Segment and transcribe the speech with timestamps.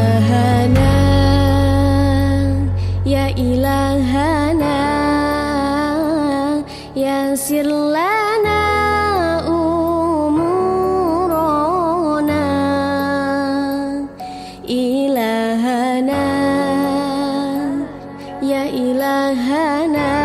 [0.00, 0.96] ilahana
[3.04, 4.80] ya ilahana
[6.94, 8.64] ya sirlana
[9.48, 12.44] umurona
[14.68, 16.24] ilahana
[18.42, 20.19] ya ilahana